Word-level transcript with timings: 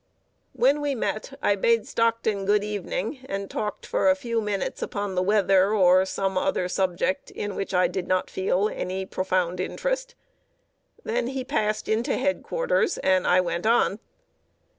When 0.53 0.81
we 0.81 0.95
met, 0.95 1.37
I 1.43 1.55
bade 1.55 1.87
Stockton 1.87 2.45
good 2.45 2.63
evening, 2.63 3.19
and 3.29 3.51
talked 3.51 3.85
for 3.85 4.09
a 4.09 4.15
few 4.15 4.41
minutes 4.41 4.81
upon 4.81 5.13
the 5.13 5.21
weather, 5.21 5.75
or 5.75 6.05
some 6.07 6.39
other 6.39 6.67
subject 6.67 7.29
in 7.29 7.55
which 7.55 7.71
I 7.71 7.87
did 7.87 8.07
not 8.07 8.27
feel 8.27 8.67
any 8.67 9.01
very 9.03 9.11
profound 9.11 9.59
interest. 9.59 10.15
Then 11.03 11.27
he 11.27 11.43
passed 11.43 11.87
into 11.87 12.17
head 12.17 12.41
quarters, 12.41 12.97
and 12.97 13.27
I 13.27 13.41
went 13.41 13.67
on. 13.67 13.99